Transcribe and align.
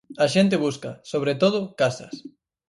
A 0.25 0.27
xente 0.35 0.61
busca, 0.65 0.91
sobre 1.11 1.33
todo, 1.41 1.59
casas. 1.79 2.15